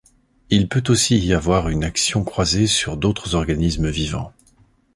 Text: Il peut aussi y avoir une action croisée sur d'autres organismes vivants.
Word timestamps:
Il 0.49 0.67
peut 0.67 0.81
aussi 0.89 1.19
y 1.19 1.31
avoir 1.35 1.69
une 1.69 1.83
action 1.83 2.23
croisée 2.23 2.65
sur 2.65 2.97
d'autres 2.97 3.35
organismes 3.35 3.91
vivants. 3.91 4.33